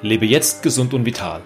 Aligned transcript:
Lebe 0.00 0.26
jetzt 0.26 0.62
gesund 0.62 0.94
und 0.94 1.04
vital. 1.04 1.40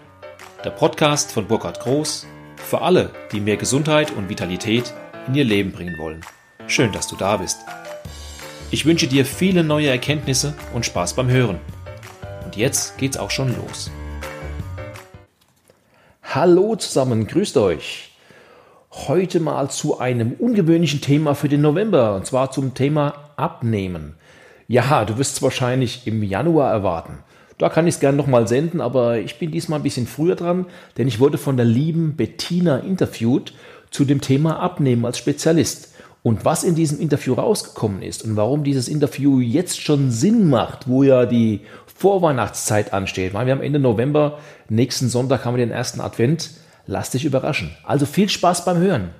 Der 0.63 0.69
Podcast 0.69 1.33
von 1.33 1.47
Burkhard 1.47 1.81
Groß 1.81 2.27
für 2.57 2.83
alle, 2.83 3.11
die 3.33 3.41
mehr 3.41 3.57
Gesundheit 3.57 4.11
und 4.11 4.29
Vitalität 4.29 4.93
in 5.27 5.35
ihr 5.35 5.45
Leben 5.45 5.73
bringen 5.73 5.97
wollen. 5.97 6.21
Schön, 6.67 6.93
dass 6.93 7.07
du 7.07 7.17
da 7.17 7.39
bist. 7.39 7.61
Ich 8.71 8.85
wünsche 8.85 9.07
dir 9.07 9.25
viele 9.25 9.65
neue 9.65 9.89
Erkenntnisse 9.89 10.53
und 10.75 10.85
Spaß 10.85 11.15
beim 11.15 11.31
Hören. 11.31 11.61
Und 12.45 12.57
jetzt 12.57 12.99
geht's 12.99 13.17
auch 13.17 13.31
schon 13.31 13.57
los. 13.57 13.91
Hallo 16.23 16.77
zusammen, 16.77 17.27
grüßt 17.27 17.57
euch. 17.57 18.11
Heute 18.91 19.41
mal 19.41 19.71
zu 19.71 19.99
einem 19.99 20.33
ungewöhnlichen 20.33 21.01
Thema 21.01 21.35
für 21.35 21.49
den 21.49 21.63
November, 21.63 22.17
und 22.17 22.27
zwar 22.27 22.51
zum 22.51 22.75
Thema 22.75 23.31
Abnehmen. 23.37 24.17
Ja, 24.69 25.07
du 25.07 25.17
wirst 25.17 25.37
es 25.37 25.43
wahrscheinlich 25.43 26.07
im 26.07 26.23
Januar 26.23 26.71
erwarten. 26.71 27.25
Da 27.63 27.69
kann 27.69 27.87
ich 27.87 27.95
es 27.95 28.01
gerne 28.01 28.17
nochmal 28.17 28.49
senden, 28.49 28.81
aber 28.81 29.19
ich 29.19 29.39
bin 29.39 29.53
diesmal 29.53 29.79
ein 29.79 29.85
bisschen 29.85 30.09
früher 30.09 30.35
dran, 30.35 30.67
denn 30.99 31.07
ich 31.07 31.21
wurde 31.21 31.39
von 31.39 31.57
der 31.57 31.65
lieben 31.65 32.17
Bettina 32.17 32.79
interviewt 32.79 33.55
zu 33.93 34.05
dem 34.05 34.21
Thema 34.21 34.59
Abnehmen 34.59 35.07
als 35.07 35.19
Spezialist. 35.19 35.95
Und 36.25 36.45
was 36.45 36.65
in 36.65 36.75
diesem 36.75 36.99
Interview 36.99 37.35
rausgekommen 37.35 38.03
ist 38.03 38.25
und 38.25 38.35
warum 38.35 38.65
dieses 38.65 38.89
Interview 38.89 39.39
jetzt 39.39 39.81
schon 39.81 40.11
Sinn 40.11 40.51
macht, 40.51 40.89
wo 40.89 41.05
ja 41.05 41.25
die 41.25 41.61
Vorweihnachtszeit 41.87 42.93
ansteht. 42.93 43.33
Weil 43.33 43.47
wir 43.47 43.53
am 43.53 43.63
Ende 43.63 43.79
November, 43.79 44.41
nächsten 44.69 45.09
Sonntag 45.09 45.45
haben 45.45 45.57
wir 45.57 45.65
den 45.65 45.71
ersten 45.71 46.01
Advent. 46.01 46.51
Lass 46.89 47.11
dich 47.11 47.25
überraschen. 47.25 47.71
Also 47.85 48.07
viel 48.07 48.29
Spaß 48.29 48.65
beim 48.65 48.79
Hören. 48.79 49.11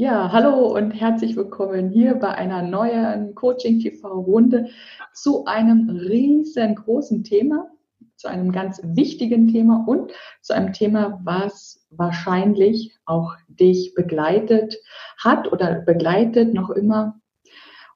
Ja, 0.00 0.32
hallo 0.32 0.74
und 0.74 0.92
herzlich 0.92 1.36
willkommen 1.36 1.90
hier 1.90 2.14
bei 2.14 2.30
einer 2.34 2.62
neuen 2.62 3.34
Coaching 3.34 3.80
TV 3.80 4.08
Runde 4.08 4.70
zu 5.12 5.44
einem 5.44 5.90
riesengroßen 5.90 7.22
Thema, 7.22 7.68
zu 8.16 8.26
einem 8.26 8.50
ganz 8.50 8.80
wichtigen 8.82 9.48
Thema 9.48 9.84
und 9.86 10.10
zu 10.40 10.54
einem 10.54 10.72
Thema, 10.72 11.20
was 11.22 11.86
wahrscheinlich 11.90 12.96
auch 13.04 13.34
dich 13.48 13.92
begleitet 13.94 14.74
hat 15.18 15.52
oder 15.52 15.82
begleitet 15.82 16.54
noch 16.54 16.70
immer. 16.70 17.20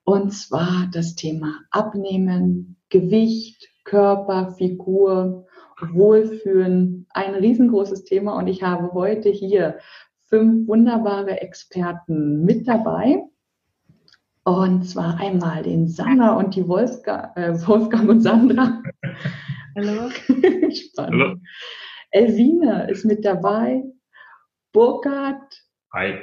Und 0.05 0.31
zwar 0.35 0.91
das 0.93 1.15
Thema 1.15 1.61
Abnehmen, 1.71 2.77
Gewicht, 2.91 3.67
Körper, 3.85 4.51
Figur, 4.59 5.47
Wohlfühlen. 5.81 7.07
Ein 7.15 7.35
riesengroßes 7.35 8.05
Thema 8.05 8.37
und 8.37 8.47
ich 8.49 8.63
habe 8.63 8.93
heute 8.93 9.31
hier 9.31 9.79
fünf 10.35 10.67
wunderbare 10.67 11.41
Experten 11.43 12.45
mit 12.45 12.67
dabei. 12.67 13.23
Und 14.43 14.83
zwar 14.83 15.21
einmal 15.21 15.63
den 15.63 15.87
Sandra 15.87 16.33
und 16.33 16.57
die 16.57 16.67
Wolfgang, 16.67 17.37
äh, 17.37 17.53
Wolfgang 17.69 18.09
und 18.09 18.21
Sandra. 18.21 18.83
Hallo. 19.77 20.11
Spannend. 20.71 20.97
Hallo. 20.97 21.37
Elvine 22.11 22.91
ist 22.91 23.05
mit 23.05 23.25
dabei. 23.25 23.85
Burkhard. 24.73 25.55
Hi. 25.93 26.15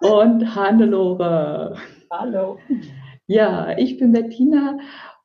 Und 0.00 0.54
Hannelore. 0.54 1.78
Hallo. 2.10 2.58
Ja, 3.26 3.74
ich 3.78 3.96
bin 3.96 4.12
Bettina 4.12 4.78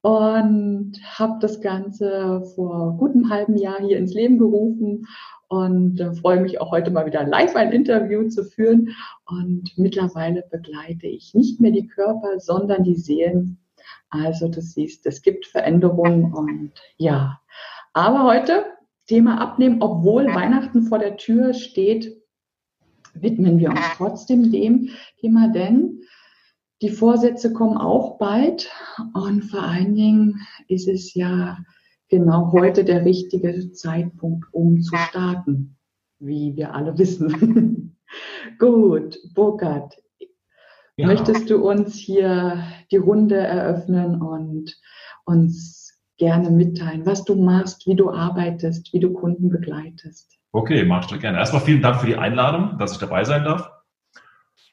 und 0.08 0.94
habe 1.20 1.38
das 1.42 1.60
Ganze 1.60 2.42
vor 2.56 2.96
gutem 2.98 3.30
halben 3.30 3.58
Jahr 3.58 3.82
hier 3.82 3.98
ins 3.98 4.14
Leben 4.14 4.38
gerufen 4.38 5.06
und 5.50 6.00
äh, 6.00 6.14
freue 6.14 6.40
mich 6.40 6.62
auch 6.62 6.72
heute 6.72 6.92
mal 6.92 7.06
wieder 7.06 7.26
live 7.26 7.58
ein 7.58 7.74
Interview 7.74 8.30
zu 8.30 8.46
führen. 8.46 8.96
Und 9.26 9.78
mittlerweile 9.78 10.46
begleite 10.50 11.08
ich 11.08 11.34
nicht 11.34 11.60
mehr 11.60 11.72
die 11.72 11.88
Körper, 11.88 12.40
sondern 12.40 12.86
die 12.86 12.96
Seelen. 12.96 13.58
Also 14.10 14.48
du 14.48 14.62
siehst, 14.62 15.06
es 15.06 15.22
gibt 15.22 15.46
Veränderungen 15.46 16.34
und 16.34 16.72
ja. 16.96 17.42
Aber 17.92 18.24
heute 18.24 18.64
Thema 19.08 19.42
Abnehmen, 19.42 19.82
obwohl 19.82 20.28
Weihnachten 20.28 20.84
vor 20.84 21.00
der 21.00 21.18
Tür 21.18 21.54
steht, 21.54 22.16
widmen 23.14 23.60
wir 23.60 23.72
uns 23.72 23.82
trotzdem 23.98 24.54
dem 24.54 24.90
Thema, 25.20 25.50
denn 25.50 26.00
die 26.82 26.90
Vorsätze 26.90 27.54
kommen 27.54 27.78
auch 27.78 28.18
bald 28.18 28.70
und 29.14 29.44
vor 29.44 29.64
allen 29.64 29.96
Dingen 29.96 30.42
ist 30.68 30.88
es 30.88 31.14
ja 31.14 31.58
genau 32.10 32.52
heute 32.52 32.84
der 32.84 33.04
richtige 33.04 33.72
Zeitpunkt, 33.72 34.46
um 34.52 34.82
zu 34.82 34.96
starten, 34.96 35.78
wie 36.20 36.56
wir 36.56 36.74
alle 36.74 36.98
wissen. 36.98 37.98
Gut, 38.60 39.18
Burkhard, 39.34 39.98
ja. 40.98 41.08
möchtest 41.08 41.50
du 41.50 41.68
uns 41.68 41.96
hier 41.96 42.64
die 42.92 42.98
Runde 42.98 43.38
eröffnen 43.38 44.22
und 44.22 44.78
uns 45.26 46.00
gerne 46.18 46.50
mitteilen, 46.50 47.06
was 47.06 47.24
du 47.26 47.36
machst, 47.36 47.86
wie 47.86 47.96
du 47.96 48.12
arbeitest, 48.12 48.94
wie 48.94 49.00
du 49.00 49.14
Kunden 49.14 49.50
begleitest? 49.50 50.38
Okay, 50.54 50.86
mach 50.86 51.02
ich 51.02 51.08
das 51.08 51.20
gerne. 51.20 51.38
Erstmal 51.38 51.62
vielen 51.62 51.82
Dank 51.82 52.00
für 52.00 52.08
die 52.08 52.16
Einladung, 52.16 52.78
dass 52.80 52.94
ich 52.94 52.98
dabei 52.98 53.24
sein 53.24 53.44
darf. 53.44 53.70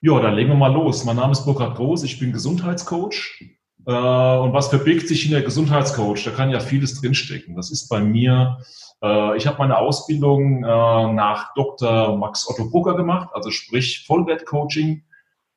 Ja, 0.06 0.20
dann 0.20 0.34
legen 0.34 0.50
wir 0.50 0.56
mal 0.56 0.70
los. 0.70 1.06
Mein 1.06 1.16
Name 1.16 1.32
ist 1.32 1.46
Burkhard 1.46 1.76
Groß, 1.76 2.02
ich 2.02 2.18
bin 2.20 2.30
Gesundheitscoach 2.30 3.40
äh, 3.86 3.90
und 3.90 4.52
was 4.52 4.68
verbirgt 4.68 5.08
sich 5.08 5.24
in 5.24 5.30
der 5.30 5.40
Gesundheitscoach? 5.40 6.22
Da 6.24 6.30
kann 6.30 6.50
ja 6.50 6.60
vieles 6.60 7.00
drinstecken. 7.00 7.56
Das 7.56 7.70
ist 7.70 7.88
bei 7.88 8.00
mir, 8.00 8.58
äh, 9.02 9.34
ich 9.38 9.46
habe 9.46 9.56
meine 9.56 9.78
Ausbildung 9.78 10.62
äh, 10.62 10.66
nach 10.66 11.54
Dr. 11.54 12.18
Max 12.18 12.46
Otto 12.46 12.68
Brucker 12.68 12.96
gemacht, 12.96 13.30
also 13.32 13.50
sprich 13.50 14.04
Vollwertcoaching. 14.06 15.04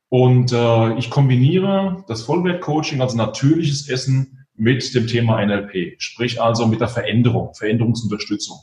Und 0.08 0.54
ich 0.98 1.10
kombiniere 1.10 2.06
das 2.08 2.22
Vollwertcoaching, 2.22 3.02
also 3.02 3.18
natürliches 3.18 3.90
Essen, 3.90 4.48
mit 4.56 4.96
dem 4.96 5.08
Thema 5.08 5.46
NLP, 5.46 6.02
sprich 6.02 6.42
also 6.42 6.66
mit 6.66 6.80
der 6.80 6.88
Veränderung, 6.88 7.54
Veränderungsunterstützung. 7.54 8.60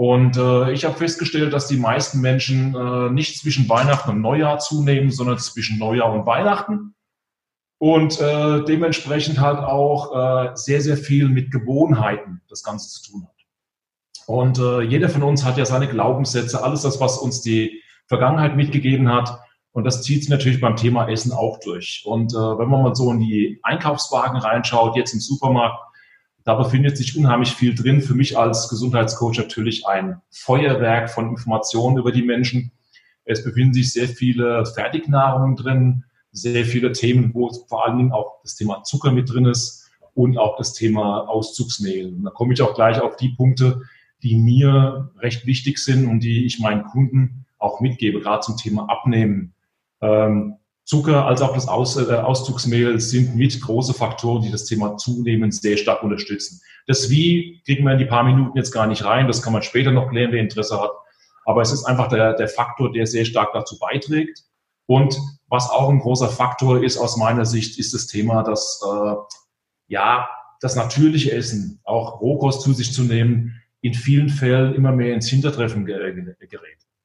Und 0.00 0.38
äh, 0.38 0.72
ich 0.72 0.86
habe 0.86 0.96
festgestellt, 0.96 1.52
dass 1.52 1.66
die 1.66 1.76
meisten 1.76 2.22
Menschen 2.22 2.74
äh, 2.74 3.10
nicht 3.10 3.36
zwischen 3.36 3.68
Weihnachten 3.68 4.08
und 4.08 4.22
Neujahr 4.22 4.58
zunehmen, 4.58 5.10
sondern 5.10 5.38
zwischen 5.38 5.78
Neujahr 5.78 6.10
und 6.10 6.24
Weihnachten 6.24 6.94
und 7.76 8.18
äh, 8.18 8.64
dementsprechend 8.64 9.40
halt 9.40 9.58
auch 9.58 10.14
äh, 10.16 10.52
sehr, 10.54 10.80
sehr 10.80 10.96
viel 10.96 11.28
mit 11.28 11.50
Gewohnheiten 11.50 12.40
das 12.48 12.62
Ganze 12.62 12.88
zu 12.88 13.10
tun 13.12 13.24
hat. 13.24 14.26
Und 14.26 14.58
äh, 14.58 14.80
jeder 14.80 15.10
von 15.10 15.22
uns 15.22 15.44
hat 15.44 15.58
ja 15.58 15.66
seine 15.66 15.86
Glaubenssätze, 15.86 16.64
alles 16.64 16.80
das, 16.80 16.98
was 16.98 17.18
uns 17.18 17.42
die 17.42 17.82
Vergangenheit 18.06 18.56
mitgegeben 18.56 19.12
hat. 19.12 19.38
Und 19.72 19.84
das 19.84 20.02
zieht 20.02 20.22
sich 20.22 20.30
natürlich 20.30 20.62
beim 20.62 20.76
Thema 20.76 21.10
Essen 21.10 21.32
auch 21.32 21.60
durch. 21.60 22.04
Und 22.06 22.32
äh, 22.32 22.38
wenn 22.38 22.70
man 22.70 22.84
mal 22.84 22.94
so 22.94 23.12
in 23.12 23.20
die 23.20 23.60
Einkaufswagen 23.62 24.38
reinschaut, 24.38 24.96
jetzt 24.96 25.12
im 25.12 25.20
Supermarkt, 25.20 25.89
da 26.44 26.54
befindet 26.54 26.96
sich 26.96 27.16
unheimlich 27.16 27.52
viel 27.52 27.74
drin. 27.74 28.00
Für 28.00 28.14
mich 28.14 28.38
als 28.38 28.68
Gesundheitscoach 28.68 29.36
natürlich 29.38 29.86
ein 29.86 30.20
Feuerwerk 30.30 31.10
von 31.10 31.28
Informationen 31.30 31.98
über 31.98 32.12
die 32.12 32.22
Menschen. 32.22 32.72
Es 33.24 33.44
befinden 33.44 33.74
sich 33.74 33.92
sehr 33.92 34.08
viele 34.08 34.64
Fertignahrungen 34.66 35.56
drin, 35.56 36.04
sehr 36.32 36.64
viele 36.64 36.92
Themen, 36.92 37.32
wo 37.34 37.50
vor 37.68 37.86
allen 37.86 37.98
Dingen 37.98 38.12
auch 38.12 38.40
das 38.42 38.56
Thema 38.56 38.82
Zucker 38.82 39.12
mit 39.12 39.32
drin 39.32 39.44
ist 39.44 39.90
und 40.14 40.38
auch 40.38 40.56
das 40.56 40.72
Thema 40.72 41.28
Auszugsmehl. 41.28 42.14
Und 42.14 42.24
da 42.24 42.30
komme 42.30 42.54
ich 42.54 42.62
auch 42.62 42.74
gleich 42.74 43.00
auf 43.00 43.16
die 43.16 43.30
Punkte, 43.30 43.82
die 44.22 44.36
mir 44.36 45.10
recht 45.18 45.46
wichtig 45.46 45.78
sind 45.78 46.06
und 46.06 46.20
die 46.20 46.46
ich 46.46 46.60
meinen 46.60 46.84
Kunden 46.84 47.46
auch 47.58 47.80
mitgebe, 47.80 48.20
gerade 48.20 48.40
zum 48.40 48.56
Thema 48.56 48.88
Abnehmen. 48.88 49.54
Ähm, 50.00 50.56
Zucker 50.90 51.24
als 51.24 51.40
auch 51.40 51.54
das 51.54 51.68
Aus, 51.68 51.96
äh, 51.96 52.12
Auszugsmehl 52.12 52.98
sind 52.98 53.36
mit 53.36 53.60
große 53.60 53.94
Faktoren, 53.94 54.42
die 54.42 54.50
das 54.50 54.64
Thema 54.64 54.96
Zunehmen 54.96 55.52
sehr 55.52 55.76
stark 55.76 56.02
unterstützen. 56.02 56.60
Das 56.88 57.08
Wie 57.10 57.62
kriegen 57.64 57.84
wir 57.84 57.92
in 57.92 58.00
die 58.00 58.06
paar 58.06 58.24
Minuten 58.24 58.58
jetzt 58.58 58.72
gar 58.72 58.88
nicht 58.88 59.04
rein, 59.04 59.28
das 59.28 59.40
kann 59.40 59.52
man 59.52 59.62
später 59.62 59.92
noch 59.92 60.10
klären, 60.10 60.32
wer 60.32 60.40
Interesse 60.40 60.80
hat. 60.80 60.90
Aber 61.44 61.62
es 61.62 61.70
ist 61.70 61.84
einfach 61.84 62.08
der, 62.08 62.34
der 62.34 62.48
Faktor, 62.48 62.90
der 62.90 63.06
sehr 63.06 63.24
stark 63.24 63.52
dazu 63.52 63.78
beiträgt. 63.78 64.42
Und 64.86 65.16
was 65.46 65.70
auch 65.70 65.90
ein 65.90 66.00
großer 66.00 66.28
Faktor 66.28 66.82
ist 66.82 66.98
aus 66.98 67.16
meiner 67.16 67.44
Sicht, 67.44 67.78
ist 67.78 67.94
das 67.94 68.08
Thema, 68.08 68.42
dass 68.42 68.82
äh, 68.84 69.14
ja 69.86 70.28
das 70.60 70.74
natürliche 70.74 71.30
Essen, 71.30 71.78
auch 71.84 72.20
Rohkost 72.20 72.62
zu 72.62 72.72
sich 72.72 72.92
zu 72.92 73.04
nehmen, 73.04 73.62
in 73.80 73.94
vielen 73.94 74.28
Fällen 74.28 74.74
immer 74.74 74.90
mehr 74.90 75.14
ins 75.14 75.28
Hintertreffen 75.28 75.86
gerät. 75.86 76.16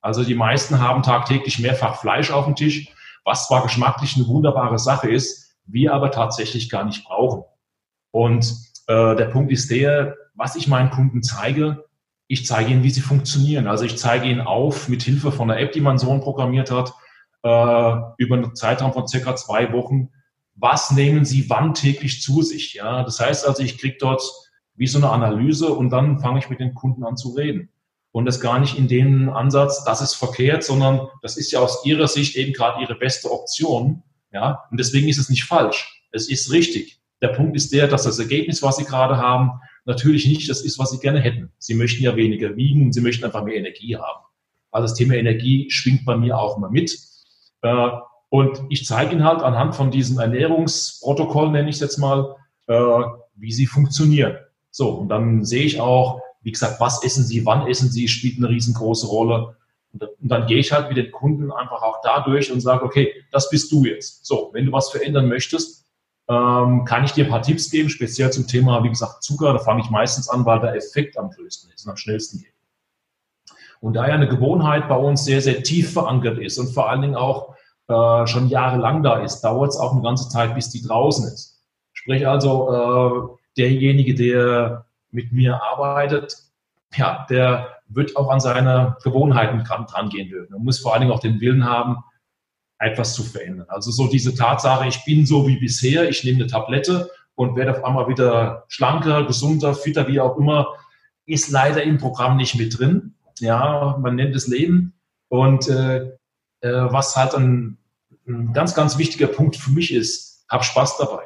Also 0.02 0.24
die 0.24 0.34
meisten 0.34 0.80
haben 0.80 1.04
tagtäglich 1.04 1.60
mehrfach 1.60 2.02
Fleisch 2.02 2.32
auf 2.32 2.46
dem 2.46 2.56
Tisch, 2.56 2.92
was 3.26 3.48
zwar 3.48 3.64
geschmacklich 3.64 4.16
eine 4.16 4.28
wunderbare 4.28 4.80
Sache 4.80 5.10
ist, 5.10 5.58
wir 5.66 5.94
aber 5.94 6.12
tatsächlich 6.12 6.70
gar 6.70 6.86
nicht 6.86 7.04
brauchen. 7.04 7.44
Und 8.12 8.46
äh, 8.88 9.16
der 9.16 9.26
Punkt 9.26 9.52
ist 9.52 9.70
der, 9.72 10.16
was 10.36 10.56
ich 10.56 10.68
meinen 10.68 10.92
Kunden 10.92 11.24
zeige, 11.24 11.84
ich 12.28 12.46
zeige 12.46 12.72
ihnen, 12.72 12.84
wie 12.84 12.90
sie 12.90 13.02
funktionieren. 13.02 13.68
Also 13.68 13.84
ich 13.84 13.98
zeige 13.98 14.28
ihnen 14.28 14.42
auf 14.42 14.88
mit 14.88 15.04
Hilfe 15.04 15.32
von 15.32 15.52
einer 15.52 15.60
App, 15.60 15.74
die 15.74 15.82
mein 15.82 15.98
Sohn 15.98 16.22
programmiert 16.22 16.72
hat, 16.72 16.94
äh, 17.44 17.96
über 18.18 18.36
einen 18.36 18.56
Zeitraum 18.56 18.94
von 18.94 19.08
circa 19.08 19.36
zwei 19.36 19.72
Wochen, 19.74 20.10
was 20.56 20.92
nehmen 20.92 21.26
Sie 21.26 21.50
wann 21.50 21.74
täglich 21.74 22.22
zu 22.22 22.42
sich? 22.42 22.76
Ja, 22.76 23.04
das 23.04 23.20
heißt 23.20 23.48
also, 23.48 23.62
ich 23.62 23.78
kriege 23.78 23.98
dort 24.00 24.24
wie 24.76 24.88
so 24.88 24.98
eine 24.98 25.10
Analyse 25.10 25.70
und 25.70 25.90
dann 25.90 26.20
fange 26.20 26.40
ich 26.40 26.50
mit 26.50 26.60
den 26.60 26.74
Kunden 26.74 27.04
an 27.04 27.18
zu 27.18 27.32
reden. 27.32 27.70
Und 28.16 28.24
das 28.24 28.40
gar 28.40 28.60
nicht 28.60 28.78
in 28.78 28.88
dem 28.88 29.30
Ansatz, 29.30 29.84
das 29.84 30.00
ist 30.00 30.14
verkehrt, 30.14 30.64
sondern 30.64 31.10
das 31.22 31.36
ist 31.36 31.52
ja 31.52 31.60
aus 31.60 31.86
Ihrer 31.86 32.08
Sicht 32.08 32.38
eben 32.38 32.54
gerade 32.54 32.82
Ihre 32.82 32.96
beste 32.96 33.30
Option. 33.30 34.04
Ja, 34.32 34.64
und 34.72 34.80
deswegen 34.80 35.10
ist 35.10 35.18
es 35.18 35.28
nicht 35.28 35.44
falsch. 35.44 36.02
Es 36.14 36.30
ist 36.30 36.50
richtig. 36.50 37.02
Der 37.22 37.28
Punkt 37.28 37.58
ist 37.58 37.74
der, 37.74 37.90
dass 37.90 38.04
das 38.04 38.18
Ergebnis, 38.18 38.64
was 38.64 38.78
Sie 38.78 38.86
gerade 38.86 39.18
haben, 39.18 39.60
natürlich 39.84 40.26
nicht 40.28 40.50
das 40.50 40.62
ist, 40.62 40.80
was 40.80 40.92
sie 40.92 41.00
gerne 41.00 41.20
hätten. 41.20 41.52
Sie 41.58 41.74
möchten 41.74 42.04
ja 42.04 42.16
weniger 42.16 42.56
wiegen, 42.56 42.94
sie 42.94 43.02
möchten 43.02 43.26
einfach 43.26 43.44
mehr 43.44 43.58
Energie 43.58 43.98
haben. 43.98 44.24
Also 44.72 44.88
das 44.88 44.94
Thema 44.94 45.16
Energie 45.16 45.70
schwingt 45.70 46.06
bei 46.06 46.16
mir 46.16 46.38
auch 46.38 46.56
immer 46.56 46.70
mit. 46.70 46.98
Äh, 47.64 47.90
und 48.30 48.62
ich 48.70 48.86
zeige 48.86 49.12
Ihnen 49.12 49.26
halt 49.26 49.42
anhand 49.42 49.76
von 49.76 49.92
diesem 49.92 50.20
Ernährungsprotokoll, 50.20 51.52
nenne 51.52 51.68
ich 51.68 51.76
es 51.76 51.82
jetzt 51.82 51.98
mal, 51.98 52.38
äh, 52.68 53.02
wie 53.36 53.52
sie 53.52 53.66
funktionieren. 53.66 54.38
So, 54.72 54.92
und 54.92 55.10
dann 55.10 55.44
sehe 55.44 55.66
ich 55.66 55.82
auch, 55.82 56.22
wie 56.46 56.52
gesagt, 56.52 56.80
was 56.80 57.04
essen 57.04 57.24
Sie, 57.24 57.44
wann 57.44 57.68
essen 57.68 57.90
Sie, 57.90 58.08
spielt 58.08 58.38
eine 58.38 58.50
riesengroße 58.50 59.08
Rolle. 59.08 59.58
Und 59.92 60.04
dann 60.22 60.46
gehe 60.46 60.60
ich 60.60 60.72
halt 60.72 60.90
mit 60.90 60.98
den 60.98 61.12
Kunden 61.12 61.52
einfach 61.52 61.82
auch 61.82 62.02
dadurch 62.04 62.52
und 62.52 62.62
sage, 62.62 62.86
okay, 62.86 63.14
das 63.32 63.50
bist 63.50 63.72
du 63.72 63.84
jetzt. 63.84 64.28
So, 64.28 64.52
wenn 64.54 64.68
du 64.68 64.72
was 64.72 64.92
verändern 64.92 65.28
möchtest, 65.28 65.86
ähm, 66.30 66.86
kann 66.86 67.04
ich 67.04 67.14
dir 67.14 67.26
ein 67.26 67.32
paar 67.32 67.42
Tipps 67.42 67.72
geben, 67.72 67.90
speziell 67.90 68.32
zum 68.32 68.46
Thema, 68.46 68.84
wie 68.84 68.90
gesagt, 68.90 69.24
Zucker. 69.24 69.54
Da 69.54 69.60
fange 69.60 69.82
ich 69.82 69.90
meistens 69.90 70.30
an, 70.30 70.46
weil 70.46 70.60
der 70.60 70.76
Effekt 70.76 71.18
am 71.18 71.32
größten 71.32 71.72
ist 71.72 71.86
und 71.86 71.92
am 71.92 71.98
schnellsten 71.98 72.38
geht. 72.38 72.54
Und 73.82 73.94
da 73.96 74.08
ja 74.08 74.14
eine 74.14 74.28
Gewohnheit 74.28 74.88
bei 74.88 74.98
uns 74.98 75.26
sehr, 75.26 75.42
sehr 75.42 75.64
tief 75.64 75.94
verankert 75.94 76.38
ist 76.38 76.60
und 76.60 76.74
vor 76.76 76.90
allen 76.90 77.02
Dingen 77.02 77.16
auch 77.16 77.56
äh, 77.88 78.28
schon 78.28 78.50
jahrelang 78.50 79.02
da 79.02 79.20
ist, 79.24 79.42
dauert 79.42 79.72
es 79.72 79.78
auch 79.78 79.94
eine 79.94 80.04
ganze 80.04 80.30
Zeit, 80.30 80.54
bis 80.54 80.70
die 80.70 80.84
draußen 80.84 81.26
ist. 81.26 81.60
Sprich 81.94 82.28
also, 82.28 82.72
äh, 82.72 83.42
derjenige, 83.58 84.14
der 84.14 84.85
mit 85.16 85.32
mir 85.32 85.62
arbeitet, 85.64 86.36
ja, 86.96 87.26
der 87.30 87.70
wird 87.88 88.16
auch 88.16 88.30
an 88.30 88.40
seine 88.40 88.98
Gewohnheiten 89.04 89.64
dran 89.64 90.10
gehen 90.10 90.30
dürfen. 90.30 90.54
Man 90.54 90.64
muss 90.64 90.80
vor 90.80 90.94
allen 90.94 91.02
Dingen 91.02 91.14
auch 91.14 91.20
den 91.20 91.40
Willen 91.40 91.66
haben, 91.66 91.98
etwas 92.78 93.14
zu 93.14 93.24
verändern. 93.24 93.68
Also 93.70 93.92
so 93.92 94.08
diese 94.08 94.36
Tatsache, 94.36 94.88
ich 94.88 95.04
bin 95.06 95.26
so 95.26 95.48
wie 95.48 95.58
bisher, 95.58 96.10
ich 96.10 96.24
nehme 96.24 96.40
eine 96.40 96.48
Tablette 96.48 97.10
und 97.36 97.56
werde 97.56 97.72
auf 97.72 97.84
einmal 97.84 98.08
wieder 98.08 98.66
schlanker, 98.68 99.26
gesunder, 99.26 99.74
fitter, 99.74 100.08
wie 100.08 100.20
auch 100.20 100.38
immer, 100.38 100.68
ist 101.26 101.50
leider 101.50 101.84
im 101.84 101.98
Programm 101.98 102.38
nicht 102.38 102.56
mit 102.56 102.78
drin. 102.78 103.16
Ja, 103.40 103.98
man 104.00 104.16
nennt 104.16 104.36
es 104.36 104.48
Leben. 104.48 104.94
Und 105.30 105.68
äh, 105.68 106.12
äh, 106.62 106.72
was 106.92 107.16
halt 107.16 107.34
ein, 107.34 107.78
ein 108.28 108.54
ganz, 108.54 108.76
ganz 108.76 108.98
wichtiger 108.98 109.28
Punkt 109.28 109.56
für 109.56 109.72
mich 109.72 109.94
ist, 109.94 110.46
hab 110.50 110.64
Spaß 110.64 110.98
dabei. 110.98 111.24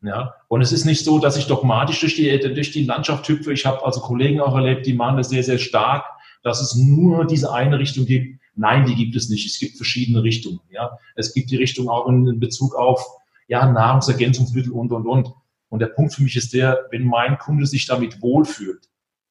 Ja, 0.00 0.34
und 0.46 0.60
es 0.60 0.70
ist 0.70 0.84
nicht 0.84 1.04
so, 1.04 1.18
dass 1.18 1.36
ich 1.36 1.48
dogmatisch 1.48 2.00
durch 2.00 2.14
die, 2.14 2.38
durch 2.38 2.70
die 2.70 2.84
Landschaft 2.84 3.28
hüpfe. 3.28 3.52
Ich 3.52 3.66
habe 3.66 3.84
also 3.84 4.00
Kollegen 4.00 4.40
auch 4.40 4.54
erlebt, 4.54 4.86
die 4.86 4.92
machen 4.92 5.16
das 5.16 5.28
sehr, 5.28 5.42
sehr 5.42 5.58
stark, 5.58 6.04
dass 6.44 6.60
es 6.60 6.76
nur 6.76 7.26
diese 7.26 7.52
eine 7.52 7.78
Richtung 7.78 8.06
gibt. 8.06 8.40
Nein, 8.54 8.86
die 8.86 8.94
gibt 8.94 9.16
es 9.16 9.28
nicht. 9.28 9.46
Es 9.46 9.58
gibt 9.58 9.76
verschiedene 9.76 10.22
Richtungen. 10.22 10.60
Ja, 10.70 10.98
es 11.16 11.34
gibt 11.34 11.50
die 11.50 11.56
Richtung 11.56 11.88
auch 11.88 12.08
in 12.08 12.38
Bezug 12.38 12.76
auf 12.76 13.04
ja, 13.48 13.70
Nahrungsergänzungsmittel 13.70 14.72
und, 14.72 14.92
und, 14.92 15.06
und. 15.06 15.32
Und 15.68 15.80
der 15.80 15.88
Punkt 15.88 16.14
für 16.14 16.22
mich 16.22 16.36
ist 16.36 16.54
der, 16.54 16.86
wenn 16.90 17.04
mein 17.04 17.38
Kunde 17.38 17.66
sich 17.66 17.86
damit 17.86 18.22
wohlfühlt, 18.22 18.88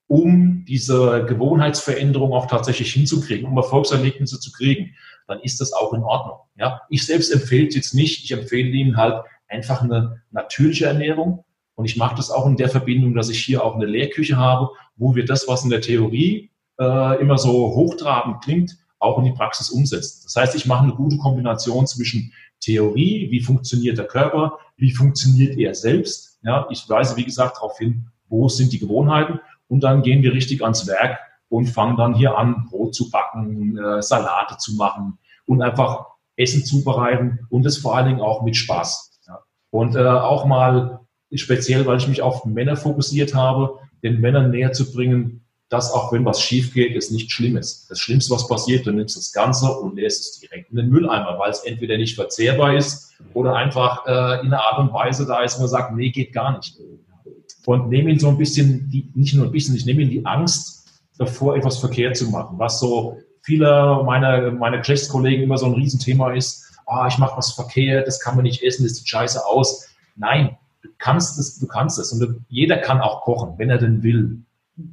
um 0.07 0.65
diese 0.65 1.25
Gewohnheitsveränderung 1.25 2.33
auch 2.33 2.47
tatsächlich 2.47 2.93
hinzukriegen, 2.93 3.49
um 3.49 3.57
Erfolgserlebnisse 3.57 4.39
zu 4.39 4.51
kriegen, 4.51 4.95
dann 5.27 5.39
ist 5.41 5.59
das 5.59 5.73
auch 5.73 5.93
in 5.93 6.03
Ordnung. 6.03 6.37
Ja, 6.57 6.81
ich 6.89 7.05
selbst 7.05 7.31
empfehle 7.31 7.67
es 7.67 7.75
jetzt 7.75 7.93
nicht. 7.93 8.23
Ich 8.23 8.31
empfehle 8.31 8.69
Ihnen 8.69 8.97
halt 8.97 9.23
einfach 9.47 9.81
eine 9.81 10.21
natürliche 10.31 10.85
Ernährung. 10.85 11.43
Und 11.75 11.85
ich 11.85 11.97
mache 11.97 12.15
das 12.15 12.31
auch 12.31 12.47
in 12.47 12.57
der 12.57 12.69
Verbindung, 12.69 13.13
dass 13.13 13.29
ich 13.29 13.43
hier 13.43 13.63
auch 13.63 13.75
eine 13.75 13.85
Lehrküche 13.85 14.37
habe, 14.37 14.69
wo 14.95 15.15
wir 15.15 15.25
das, 15.25 15.47
was 15.47 15.63
in 15.63 15.69
der 15.69 15.81
Theorie 15.81 16.49
äh, 16.79 17.21
immer 17.21 17.37
so 17.37 17.51
hochtrabend 17.75 18.43
klingt, 18.43 18.77
auch 18.99 19.19
in 19.19 19.25
die 19.25 19.31
Praxis 19.31 19.69
umsetzen. 19.69 20.21
Das 20.23 20.35
heißt, 20.35 20.55
ich 20.55 20.65
mache 20.65 20.83
eine 20.83 20.93
gute 20.93 21.17
Kombination 21.17 21.85
zwischen 21.85 22.33
Theorie, 22.59 23.27
wie 23.29 23.41
funktioniert 23.41 23.97
der 23.97 24.07
Körper, 24.07 24.57
wie 24.77 24.91
funktioniert 24.91 25.57
er 25.57 25.75
selbst. 25.75 26.39
Ja, 26.43 26.67
ich 26.71 26.89
weise, 26.89 27.15
wie 27.15 27.25
gesagt, 27.25 27.57
darauf 27.57 27.77
hin, 27.77 28.07
wo 28.27 28.49
sind 28.49 28.73
die 28.73 28.79
Gewohnheiten. 28.79 29.39
Und 29.67 29.81
dann 29.81 30.01
gehen 30.01 30.23
wir 30.23 30.33
richtig 30.33 30.63
ans 30.63 30.87
Werk 30.87 31.19
und 31.49 31.67
fangen 31.67 31.97
dann 31.97 32.15
hier 32.15 32.37
an, 32.37 32.65
Brot 32.69 32.95
zu 32.95 33.09
backen, 33.09 33.77
äh, 33.77 34.01
Salate 34.01 34.57
zu 34.57 34.75
machen 34.75 35.19
und 35.45 35.61
einfach 35.61 36.07
Essen 36.35 36.63
zubereiten 36.63 37.47
und 37.49 37.63
das 37.63 37.77
vor 37.77 37.95
allen 37.95 38.07
Dingen 38.07 38.21
auch 38.21 38.43
mit 38.43 38.55
Spaß. 38.55 39.06
Und 39.69 39.95
äh, 39.95 39.99
auch 39.99 40.45
mal 40.45 41.01
speziell, 41.33 41.85
weil 41.85 41.97
ich 41.97 42.07
mich 42.07 42.21
auf 42.21 42.45
Männer 42.45 42.75
fokussiert 42.75 43.35
habe, 43.35 43.79
den 44.03 44.21
Männern 44.21 44.51
näher 44.51 44.71
zu 44.71 44.91
bringen, 44.91 45.41
dass 45.69 45.91
auch 45.91 46.13
wenn 46.13 46.23
was 46.23 46.41
schief 46.41 46.73
geht, 46.73 46.95
es 46.95 47.11
nicht 47.11 47.31
schlimm 47.31 47.57
ist. 47.57 47.91
Das 47.91 47.99
Schlimmste, 47.99 48.33
was 48.33 48.47
passiert, 48.47 48.85
du 48.85 48.91
nimmst 48.91 49.17
das 49.17 49.33
Ganze 49.33 49.69
und 49.69 49.95
lässt 49.95 50.21
es 50.21 50.39
direkt 50.39 50.69
in 50.71 50.77
den 50.77 50.89
Mülleimer, 50.89 51.37
weil 51.39 51.51
es 51.51 51.59
entweder 51.59 51.97
nicht 51.97 52.15
verzehrbar 52.15 52.75
ist 52.75 53.13
oder 53.33 53.55
einfach 53.55 54.05
äh, 54.05 54.39
in 54.39 54.47
einer 54.47 54.61
Art 54.63 54.79
und 54.79 54.93
Weise 54.93 55.25
da 55.25 55.43
ist, 55.43 55.57
wo 55.57 55.61
man 55.61 55.69
sagt, 55.69 55.93
nee, 55.93 56.09
geht 56.09 56.31
gar 56.31 56.57
nicht. 56.57 56.77
Und 57.65 57.89
nehme 57.89 58.09
ihn 58.11 58.19
so 58.19 58.29
ein 58.29 58.37
bisschen, 58.37 58.89
die, 58.89 59.11
nicht 59.13 59.33
nur 59.33 59.45
ein 59.45 59.51
bisschen, 59.51 59.75
ich 59.75 59.85
nehme 59.85 60.01
ihn 60.01 60.09
die 60.09 60.25
Angst 60.25 60.87
davor, 61.17 61.57
etwas 61.57 61.77
verkehrt 61.77 62.15
zu 62.15 62.29
machen, 62.29 62.57
was 62.57 62.79
so 62.79 63.17
viele 63.41 64.03
meiner, 64.05 64.51
meiner 64.51 64.77
Geschlechtskollegen 64.77 65.43
immer 65.43 65.57
so 65.57 65.65
ein 65.65 65.73
Riesenthema 65.73 66.31
ist 66.31 66.66
oh, 66.87 67.05
ich 67.07 67.17
mache 67.17 67.37
was 67.37 67.51
verkehrt, 67.51 68.07
das 68.07 68.19
kann 68.19 68.35
man 68.35 68.43
nicht 68.43 68.63
essen, 68.63 68.83
das 68.83 68.95
sieht 68.95 69.07
scheiße 69.07 69.45
aus. 69.45 69.87
Nein, 70.15 70.57
du 70.81 70.89
kannst 70.97 71.37
es, 71.37 71.59
du 71.59 71.67
kannst 71.67 71.99
es. 71.99 72.11
Und 72.11 72.19
du, 72.19 72.39
jeder 72.47 72.77
kann 72.77 73.01
auch 73.01 73.21
kochen, 73.21 73.53
wenn 73.57 73.69
er 73.69 73.77
denn 73.77 74.01
will. 74.03 74.41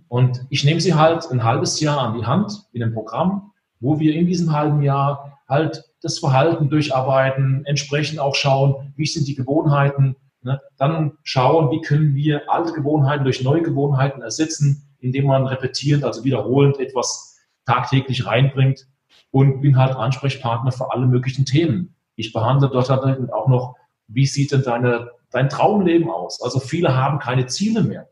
Und 0.09 0.45
ich 0.51 0.65
nehme 0.65 0.81
sie 0.81 0.95
halt 0.95 1.31
ein 1.31 1.45
halbes 1.45 1.81
Jahr 1.81 1.99
an 1.99 2.19
die 2.19 2.27
Hand 2.27 2.67
in 2.73 2.83
einem 2.83 2.95
Programm, 2.95 3.53
wo 3.81 3.99
wir 4.01 4.15
in 4.15 4.27
diesem 4.27 4.53
halben 4.53 4.83
Jahr 4.83 5.41
halt 5.49 5.85
das 6.01 6.19
Verhalten 6.19 6.69
durcharbeiten, 6.69 7.65
entsprechend 7.67 8.19
auch 8.19 8.35
schauen, 8.35 8.93
wie 8.97 9.07
sind 9.07 9.29
die 9.29 9.35
Gewohnheiten, 9.35 10.17
ne? 10.43 10.61
dann 10.79 11.13
schauen, 11.23 11.71
wie 11.71 11.81
können 11.81 12.15
wir 12.15 12.51
alte 12.51 12.73
Gewohnheiten 12.73 13.25
durch 13.25 13.43
neue 13.43 13.63
Gewohnheiten 13.63 14.23
ersetzen, 14.23 14.89
indem 15.01 15.27
man 15.27 15.47
repetierend, 15.47 16.05
also 16.05 16.25
wiederholend 16.25 16.81
etwas 16.81 17.39
tagtäglich 17.67 18.27
reinbringt 18.27 18.87
und 19.35 19.63
bin 19.63 19.77
halt 19.77 19.97
Ansprechpartner 19.97 20.71
für 20.71 20.93
alle 20.93 21.07
möglichen 21.07 21.45
Themen. 21.45 21.97
Ich 22.15 22.33
behandle 22.33 22.71
dort 22.71 22.89
halt 22.89 23.33
auch 23.33 23.49
noch, 23.49 23.75
wie 24.07 24.27
sieht 24.27 24.53
denn 24.53 24.63
deine, 24.63 25.11
dein 25.33 25.49
Traumleben 25.49 26.09
aus? 26.09 26.41
Also 26.41 26.61
viele 26.61 26.97
haben 26.97 27.19
keine 27.19 27.47
Ziele 27.47 27.83
mehr. 27.83 28.09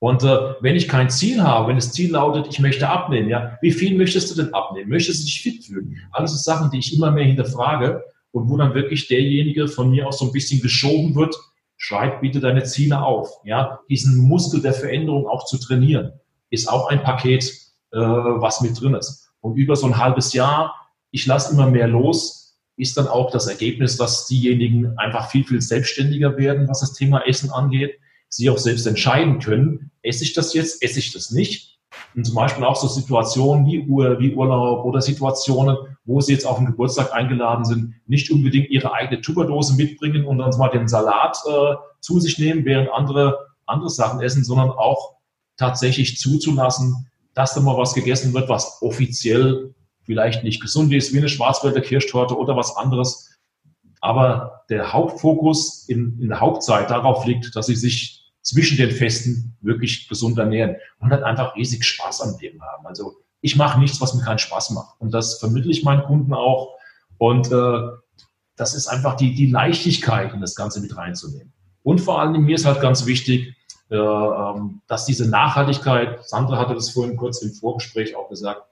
Und 0.00 0.22
äh, 0.22 0.36
wenn 0.60 0.76
ich 0.76 0.86
kein 0.86 1.08
Ziel 1.08 1.42
habe, 1.42 1.68
wenn 1.68 1.76
das 1.76 1.92
Ziel 1.92 2.12
lautet, 2.12 2.46
ich 2.50 2.60
möchte 2.60 2.90
abnehmen, 2.90 3.30
ja, 3.30 3.56
wie 3.62 3.72
viel 3.72 3.96
möchtest 3.96 4.30
du 4.30 4.42
denn 4.42 4.52
abnehmen? 4.52 4.90
Möchtest 4.90 5.22
du 5.22 5.24
dich 5.24 5.40
fit 5.40 5.64
fühlen? 5.64 5.96
Alles 6.10 6.32
sind 6.32 6.44
Sachen, 6.44 6.70
die 6.70 6.80
ich 6.80 6.94
immer 6.94 7.10
mehr 7.10 7.24
hinterfrage 7.24 8.04
und 8.32 8.50
wo 8.50 8.58
dann 8.58 8.74
wirklich 8.74 9.08
derjenige 9.08 9.66
von 9.66 9.90
mir 9.90 10.06
aus 10.06 10.18
so 10.18 10.26
ein 10.26 10.32
bisschen 10.32 10.60
geschoben 10.60 11.14
wird, 11.14 11.34
schreib 11.78 12.20
bitte 12.20 12.40
deine 12.40 12.64
Ziele 12.64 13.00
auf. 13.00 13.30
Ja, 13.44 13.80
diesen 13.88 14.18
Muskel 14.18 14.60
der 14.60 14.74
Veränderung 14.74 15.26
auch 15.26 15.46
zu 15.46 15.56
trainieren, 15.56 16.12
ist 16.50 16.68
auch 16.68 16.90
ein 16.90 17.02
Paket, 17.02 17.44
äh, 17.92 17.98
was 17.98 18.60
mit 18.60 18.78
drin 18.78 18.92
ist. 18.92 19.31
Und 19.42 19.56
über 19.56 19.76
so 19.76 19.86
ein 19.86 19.98
halbes 19.98 20.32
Jahr, 20.32 20.74
ich 21.10 21.26
lasse 21.26 21.52
immer 21.52 21.68
mehr 21.68 21.88
los, 21.88 22.58
ist 22.76 22.96
dann 22.96 23.06
auch 23.06 23.30
das 23.30 23.46
Ergebnis, 23.46 23.98
dass 23.98 24.26
diejenigen 24.26 24.98
einfach 24.98 25.30
viel, 25.30 25.44
viel 25.44 25.60
selbstständiger 25.60 26.38
werden, 26.38 26.68
was 26.68 26.80
das 26.80 26.94
Thema 26.94 27.26
Essen 27.26 27.50
angeht. 27.50 27.98
Sie 28.30 28.48
auch 28.48 28.56
selbst 28.56 28.86
entscheiden 28.86 29.40
können, 29.40 29.90
esse 30.00 30.24
ich 30.24 30.32
das 30.32 30.54
jetzt, 30.54 30.82
esse 30.82 30.98
ich 30.98 31.12
das 31.12 31.30
nicht. 31.30 31.78
Und 32.14 32.24
zum 32.24 32.34
Beispiel 32.34 32.64
auch 32.64 32.76
so 32.76 32.88
Situationen 32.88 33.66
wie, 33.66 33.80
Ur, 33.80 34.18
wie 34.18 34.34
Urlaub 34.34 34.86
oder 34.86 35.02
Situationen, 35.02 35.76
wo 36.06 36.22
sie 36.22 36.32
jetzt 36.32 36.46
auf 36.46 36.56
den 36.56 36.66
Geburtstag 36.66 37.12
eingeladen 37.12 37.66
sind, 37.66 37.94
nicht 38.06 38.30
unbedingt 38.30 38.70
ihre 38.70 38.94
eigene 38.94 39.20
Tupperdose 39.20 39.74
mitbringen 39.74 40.24
und 40.24 40.38
dann 40.38 40.56
mal 40.56 40.70
den 40.70 40.88
Salat 40.88 41.36
äh, 41.46 41.74
zu 42.00 42.18
sich 42.20 42.38
nehmen, 42.38 42.64
während 42.64 42.90
andere 42.90 43.52
andere 43.66 43.90
Sachen 43.90 44.20
essen, 44.20 44.44
sondern 44.44 44.70
auch 44.70 45.16
tatsächlich 45.56 46.18
zuzulassen, 46.18 47.10
dass 47.34 47.54
da 47.54 47.60
mal 47.60 47.76
was 47.76 47.94
gegessen 47.94 48.34
wird, 48.34 48.48
was 48.48 48.80
offiziell 48.82 49.74
vielleicht 50.04 50.44
nicht 50.44 50.60
gesund 50.60 50.92
ist, 50.92 51.12
wie 51.12 51.18
eine 51.18 51.28
Schwarzwälder 51.28 51.80
Kirschtorte 51.80 52.36
oder 52.36 52.56
was 52.56 52.76
anderes. 52.76 53.30
Aber 54.00 54.64
der 54.68 54.92
Hauptfokus 54.92 55.88
in, 55.88 56.18
in 56.20 56.28
der 56.28 56.40
Hauptzeit 56.40 56.90
darauf 56.90 57.24
liegt, 57.24 57.54
dass 57.54 57.66
sie 57.66 57.76
sich 57.76 58.32
zwischen 58.42 58.76
den 58.76 58.90
Festen 58.90 59.56
wirklich 59.60 60.08
gesund 60.08 60.38
ernähren 60.38 60.76
und 60.98 61.10
halt 61.10 61.22
einfach 61.22 61.54
riesig 61.54 61.84
Spaß 61.84 62.20
am 62.22 62.38
Leben 62.40 62.60
haben. 62.62 62.86
Also 62.86 63.14
ich 63.40 63.56
mache 63.56 63.78
nichts, 63.78 64.00
was 64.00 64.14
mir 64.14 64.22
keinen 64.22 64.38
Spaß 64.38 64.70
macht. 64.70 65.00
Und 65.00 65.14
das 65.14 65.38
vermittle 65.38 65.70
ich 65.70 65.84
meinen 65.84 66.02
Kunden 66.02 66.34
auch. 66.34 66.74
Und 67.18 67.52
äh, 67.52 67.80
das 68.56 68.74
ist 68.74 68.88
einfach 68.88 69.16
die, 69.16 69.34
die 69.34 69.46
Leichtigkeit, 69.46 70.34
in 70.34 70.40
das 70.40 70.56
Ganze 70.56 70.80
mit 70.80 70.96
reinzunehmen. 70.96 71.52
Und 71.82 72.00
vor 72.00 72.20
allem 72.20 72.44
mir 72.44 72.54
ist 72.56 72.64
halt 72.64 72.80
ganz 72.80 73.06
wichtig, 73.06 73.54
dass 73.96 75.04
diese 75.06 75.28
Nachhaltigkeit, 75.28 76.26
Sandra 76.26 76.58
hatte 76.58 76.74
das 76.74 76.90
vorhin 76.90 77.16
kurz 77.16 77.42
im 77.42 77.52
Vorgespräch 77.52 78.16
auch 78.16 78.28
gesagt, 78.28 78.62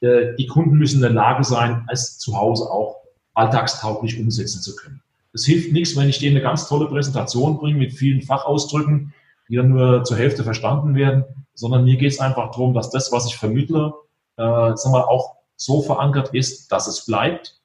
äh, 0.00 0.34
die 0.36 0.46
Kunden 0.46 0.76
müssen 0.76 0.96
in 0.96 1.02
der 1.02 1.10
Lage 1.10 1.44
sein, 1.44 1.86
es 1.90 2.18
zu 2.18 2.36
Hause 2.36 2.64
auch 2.64 2.96
alltagstauglich 3.34 4.18
umsetzen 4.18 4.60
zu 4.60 4.74
können. 4.76 5.02
Es 5.32 5.46
hilft 5.46 5.72
nichts, 5.72 5.96
wenn 5.96 6.08
ich 6.08 6.18
denen 6.18 6.36
eine 6.36 6.44
ganz 6.44 6.68
tolle 6.68 6.86
Präsentation 6.86 7.58
bringe 7.58 7.78
mit 7.78 7.92
vielen 7.92 8.22
Fachausdrücken, 8.22 9.14
die 9.48 9.56
dann 9.56 9.68
nur 9.68 10.04
zur 10.04 10.16
Hälfte 10.16 10.44
verstanden 10.44 10.94
werden, 10.94 11.24
sondern 11.54 11.84
mir 11.84 11.96
geht 11.96 12.12
es 12.12 12.20
einfach 12.20 12.50
darum, 12.50 12.74
dass 12.74 12.90
das, 12.90 13.12
was 13.12 13.26
ich 13.26 13.36
vermittle, 13.36 13.94
äh, 14.36 14.42
sagen 14.42 14.94
wir, 14.94 15.08
auch 15.08 15.36
so 15.56 15.82
verankert 15.82 16.34
ist, 16.34 16.72
dass 16.72 16.86
es 16.86 17.06
bleibt. 17.06 17.60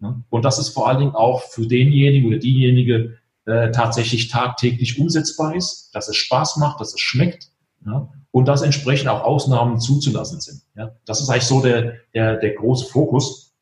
Ne? 0.00 0.22
Und 0.30 0.44
dass 0.44 0.58
es 0.58 0.68
vor 0.68 0.88
allen 0.88 0.98
Dingen 0.98 1.14
auch 1.14 1.42
für 1.42 1.66
denjenigen 1.66 2.28
oder 2.28 2.38
diejenige 2.38 3.18
äh, 3.46 3.70
tatsächlich 3.70 4.28
tagtäglich 4.28 4.98
umsetzbar 4.98 5.54
ist, 5.54 5.90
dass 5.94 6.08
es 6.08 6.16
Spaß 6.16 6.58
macht, 6.58 6.80
dass 6.80 6.94
es 6.94 7.00
schmeckt 7.00 7.50
ja, 7.84 8.08
und 8.30 8.46
dass 8.46 8.62
entsprechend 8.62 9.08
auch 9.08 9.24
Ausnahmen 9.24 9.80
zuzulassen 9.80 10.40
sind. 10.40 10.62
Ja. 10.76 10.94
Das 11.06 11.20
ist 11.20 11.28
eigentlich 11.28 11.44
so 11.44 11.60
der, 11.60 11.94
der, 12.14 12.36
der 12.36 12.54
große 12.54 12.86
Fokus. 12.86 13.54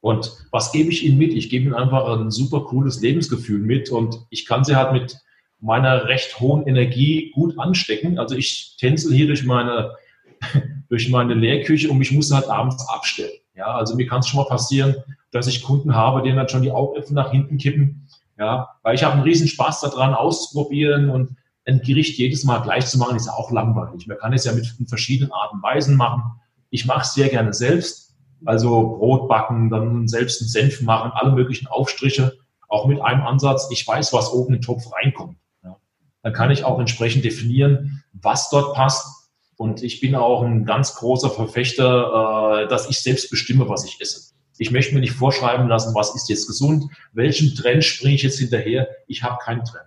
Und 0.00 0.32
was 0.52 0.70
gebe 0.70 0.90
ich 0.90 1.04
Ihnen 1.04 1.18
mit? 1.18 1.32
Ich 1.34 1.50
gebe 1.50 1.64
Ihnen 1.64 1.74
einfach 1.74 2.06
ein 2.18 2.30
super 2.30 2.60
cooles 2.60 3.00
Lebensgefühl 3.00 3.58
mit 3.58 3.90
und 3.90 4.24
ich 4.30 4.46
kann 4.46 4.64
Sie 4.64 4.76
halt 4.76 4.92
mit 4.92 5.18
meiner 5.60 6.04
recht 6.04 6.38
hohen 6.38 6.66
Energie 6.66 7.32
gut 7.34 7.58
anstecken. 7.58 8.18
Also 8.18 8.36
ich 8.36 8.76
tänzel 8.78 9.12
hier 9.12 9.26
durch 9.26 9.44
meine, 9.44 9.94
durch 10.88 11.08
meine 11.08 11.34
Lehrküche 11.34 11.90
und 11.90 12.00
ich 12.00 12.12
muss 12.12 12.32
halt 12.32 12.48
abends 12.48 12.88
abstellen. 12.88 13.32
Ja, 13.56 13.74
also 13.74 13.96
mir 13.96 14.06
kann 14.06 14.20
es 14.20 14.28
schon 14.28 14.38
mal 14.38 14.48
passieren, 14.48 14.94
dass 15.32 15.48
ich 15.48 15.62
Kunden 15.62 15.94
habe, 15.94 16.22
denen 16.22 16.36
dann 16.36 16.48
schon 16.48 16.62
die 16.62 16.70
Augäpfel 16.70 17.14
nach 17.14 17.32
hinten 17.32 17.58
kippen. 17.58 18.07
Ja, 18.38 18.68
weil 18.82 18.94
ich 18.94 19.02
habe 19.02 19.14
einen 19.14 19.24
riesen 19.24 19.48
Spaß 19.48 19.80
daran 19.80 20.14
auszuprobieren 20.14 21.10
und 21.10 21.36
ein 21.66 21.82
Gericht 21.82 22.18
jedes 22.18 22.44
Mal 22.44 22.60
gleich 22.60 22.86
zu 22.86 22.96
machen, 22.96 23.16
ist 23.16 23.28
auch 23.28 23.50
langweilig. 23.50 24.06
Man 24.06 24.16
kann 24.18 24.32
es 24.32 24.44
ja 24.44 24.52
mit 24.52 24.66
verschiedenen 24.86 25.32
Arten 25.32 25.56
und 25.56 25.62
Weisen 25.62 25.96
machen. 25.96 26.22
Ich 26.70 26.86
mache 26.86 27.02
es 27.02 27.14
sehr 27.14 27.28
gerne 27.28 27.52
selbst. 27.52 28.16
Also 28.44 28.96
Brot 28.98 29.28
backen, 29.28 29.70
dann 29.70 30.06
selbst 30.06 30.40
einen 30.40 30.48
Senf 30.48 30.80
machen, 30.82 31.10
alle 31.12 31.32
möglichen 31.32 31.66
Aufstriche, 31.66 32.38
auch 32.68 32.86
mit 32.86 33.00
einem 33.00 33.22
Ansatz. 33.22 33.68
Ich 33.72 33.86
weiß, 33.86 34.12
was 34.12 34.32
oben 34.32 34.52
den 34.52 34.62
Topf 34.62 34.84
reinkommt. 34.92 35.36
Ja. 35.64 35.76
Dann 36.22 36.32
kann 36.32 36.52
ich 36.52 36.64
auch 36.64 36.78
entsprechend 36.78 37.24
definieren, 37.24 38.04
was 38.12 38.48
dort 38.50 38.74
passt. 38.74 39.32
Und 39.56 39.82
ich 39.82 40.00
bin 40.00 40.14
auch 40.14 40.42
ein 40.42 40.64
ganz 40.64 40.94
großer 40.94 41.30
Verfechter, 41.30 42.62
äh, 42.62 42.68
dass 42.68 42.88
ich 42.88 43.00
selbst 43.00 43.30
bestimme, 43.30 43.68
was 43.68 43.84
ich 43.84 44.00
esse. 44.00 44.34
Ich 44.58 44.70
möchte 44.70 44.94
mir 44.94 45.00
nicht 45.00 45.12
vorschreiben 45.12 45.68
lassen, 45.68 45.94
was 45.94 46.14
ist 46.14 46.28
jetzt 46.28 46.46
gesund, 46.46 46.84
welchen 47.12 47.54
Trend 47.54 47.84
springe 47.84 48.14
ich 48.14 48.22
jetzt 48.22 48.38
hinterher. 48.38 48.88
Ich 49.06 49.22
habe 49.22 49.38
keinen 49.42 49.64
Trend. 49.64 49.86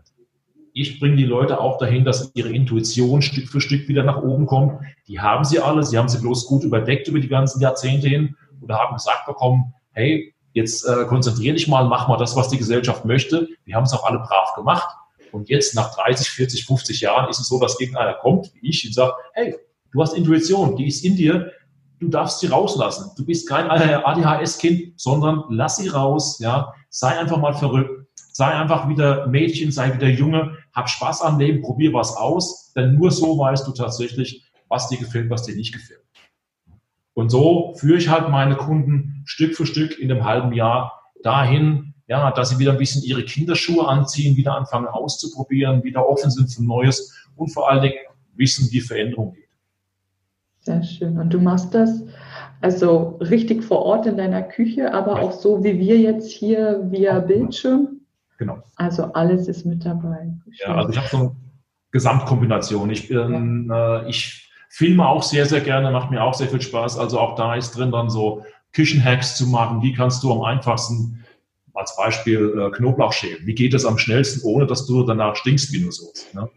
Ich 0.74 1.00
bringe 1.00 1.18
die 1.18 1.26
Leute 1.26 1.60
auch 1.60 1.78
dahin, 1.78 2.06
dass 2.06 2.32
ihre 2.34 2.50
Intuition 2.50 3.22
Stück 3.22 3.50
für 3.50 3.60
Stück 3.60 3.90
wieder 3.90 4.04
nach 4.04 4.22
oben 4.22 4.46
kommt. 4.46 4.80
Die 5.08 5.20
haben 5.20 5.44
sie 5.44 5.60
alle, 5.60 5.84
sie 5.84 5.98
haben 5.98 6.08
sie 6.08 6.20
bloß 6.20 6.48
gut 6.48 6.64
überdeckt 6.64 7.10
über 7.10 7.20
die 7.20 7.28
ganzen 7.28 7.62
Jahrzehnte 7.62 8.08
hin 8.08 8.38
oder 8.62 8.78
haben 8.78 8.96
gesagt 8.96 9.26
bekommen, 9.26 9.74
hey, 9.92 10.34
jetzt 10.54 10.86
äh, 10.86 11.06
konzentriere 11.06 11.56
dich 11.56 11.68
mal, 11.68 11.84
mach 11.86 12.08
mal 12.08 12.18
das, 12.18 12.36
was 12.38 12.48
die 12.48 12.58
Gesellschaft 12.58 13.04
möchte. 13.04 13.50
Wir 13.66 13.76
haben 13.76 13.84
es 13.84 13.94
auch 13.94 14.06
alle 14.06 14.20
brav 14.20 14.56
gemacht. 14.56 14.96
Und 15.34 15.50
jetzt 15.50 15.76
nach 15.76 15.94
30, 15.96 16.30
40, 16.30 16.66
50 16.66 17.02
Jahren 17.02 17.30
ist 17.30 17.40
es 17.40 17.48
so, 17.48 17.60
dass 17.60 17.78
gegen 17.78 17.96
einer 17.96 18.14
kommt, 18.14 18.52
wie 18.56 18.70
ich, 18.70 18.86
und 18.86 18.94
sagt, 18.94 19.16
hey, 19.34 19.56
du 19.92 20.02
hast 20.02 20.14
Intuition, 20.14 20.76
die 20.76 20.88
ist 20.88 21.04
in 21.04 21.16
dir, 21.16 21.52
du 22.02 22.10
darfst 22.10 22.40
sie 22.40 22.48
rauslassen. 22.48 23.12
Du 23.16 23.26
bist 23.26 23.48
kein 23.48 23.70
ADHS-Kind, 23.70 25.00
sondern 25.00 25.44
lass 25.50 25.78
sie 25.78 25.88
raus, 25.88 26.40
ja. 26.40 26.74
Sei 26.90 27.18
einfach 27.18 27.38
mal 27.38 27.54
verrückt. 27.54 28.08
Sei 28.34 28.48
einfach 28.48 28.90
wieder 28.90 29.28
Mädchen, 29.28 29.72
sei 29.72 29.94
wieder 29.94 30.10
Junge, 30.10 30.58
hab 30.74 30.90
Spaß 30.90 31.22
am 31.22 31.38
Leben, 31.38 31.62
probier 31.62 31.94
was 31.94 32.16
aus, 32.18 32.74
denn 32.74 32.96
nur 32.96 33.12
so 33.12 33.38
weißt 33.38 33.68
du 33.68 33.72
tatsächlich, 33.72 34.44
was 34.68 34.90
dir 34.90 34.98
gefällt, 34.98 35.30
was 35.30 35.44
dir 35.44 35.56
nicht 35.56 35.74
gefällt. 35.74 36.00
Und 37.14 37.30
so 37.30 37.76
führe 37.76 37.98
ich 37.98 38.10
halt 38.10 38.30
meine 38.30 38.56
Kunden 38.56 39.22
Stück 39.26 39.56
für 39.56 39.66
Stück 39.66 40.00
in 40.00 40.12
einem 40.12 40.24
halben 40.24 40.54
Jahr 40.54 41.12
dahin, 41.24 41.94
ja, 42.08 42.32
dass 42.32 42.50
sie 42.50 42.60
wieder 42.60 42.72
ein 42.72 42.78
bisschen 42.78 43.04
ihre 43.04 43.24
Kinderschuhe 43.24 43.88
anziehen, 43.88 44.38
wieder 44.38 44.56
anfangen 44.56 44.88
auszuprobieren, 44.88 45.84
wieder 45.84 46.08
offen 46.08 46.32
sind 46.32 46.52
für 46.52 46.64
Neues 46.64 47.14
und 47.36 47.50
vor 47.50 47.70
allen 47.70 47.82
Dingen 47.84 48.00
wissen, 48.34 48.70
wie 48.72 48.82
Veränderung 48.82 49.34
geht. 49.34 49.51
Sehr 50.62 50.84
schön. 50.84 51.18
Und 51.18 51.34
du 51.34 51.40
machst 51.40 51.74
das 51.74 52.04
also 52.62 53.18
richtig 53.20 53.64
vor 53.64 53.80
Ort 53.80 54.06
in 54.06 54.18
deiner 54.18 54.44
Küche, 54.44 54.94
aber 54.94 55.16
ja. 55.16 55.22
auch 55.22 55.32
so 55.32 55.64
wie 55.64 55.80
wir 55.80 55.98
jetzt 55.98 56.32
hier 56.32 56.88
via 56.92 57.20
Bildschirm. 57.20 58.02
Genau. 58.38 58.60
Also 58.76 59.06
alles 59.14 59.48
ist 59.48 59.66
mit 59.66 59.86
dabei. 59.86 60.34
Schön. 60.52 60.68
Ja, 60.68 60.76
also 60.76 60.90
ich 60.92 60.98
habe 60.98 61.08
so 61.08 61.18
eine 61.18 61.36
Gesamtkombination. 61.92 62.90
Ich 62.92 63.08
bin, 63.08 63.68
ja. 63.70 64.02
äh, 64.02 64.10
ich 64.10 64.52
filme 64.70 65.08
auch 65.08 65.24
sehr, 65.24 65.46
sehr 65.46 65.62
gerne, 65.62 65.92
macht 65.92 66.12
mir 66.12 66.24
auch 66.24 66.36
sehr 66.36 66.48
viel 66.48 66.62
Spaß. 66.62 66.98
Also 66.98 67.20
auch 67.20 67.36
da 67.36 67.56
ist 67.56 67.72
drin 67.72 67.92
dann 67.92 68.10
so 68.10 68.44
Küchenhacks 68.74 69.36
zu 69.36 69.48
machen. 69.48 69.82
Wie 69.82 69.94
kannst 69.94 70.24
du 70.24 70.32
am 70.32 70.42
einfachsten 70.42 71.24
als 71.74 71.96
Beispiel 71.96 72.60
äh, 72.60 72.72
Knoblauch 72.72 73.14
schälen? 73.14 73.46
Wie 73.46 73.56
geht 73.56 73.74
es 73.74 73.86
am 73.86 73.98
schnellsten, 73.98 74.42
ohne 74.44 74.68
dass 74.68 74.86
du 74.86 75.04
danach 75.04 75.36
stinkst 75.36 75.74
wie 75.74 75.82
nur 75.82 75.92
so? 75.92 76.12
Ne? 76.34 76.48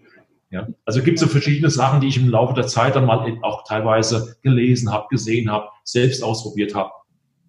Ja, 0.55 0.69
also 0.85 1.03
gibt 1.03 1.17
es 1.19 1.21
so 1.21 1.27
verschiedene 1.27 1.69
Sachen, 1.69 2.01
die 2.01 2.07
ich 2.07 2.17
im 2.17 2.29
Laufe 2.29 2.55
der 2.55 2.69
Zeit 2.69 2.95
dann 2.95 3.07
mal 3.07 3.39
auch 3.43 3.65
teilweise 3.65 4.37
gelesen 4.43 4.93
habe, 4.93 5.09
gesehen 5.11 5.51
habe, 5.51 5.67
selbst 5.83 6.23
ausprobiert 6.23 6.77
habe. 6.77 6.93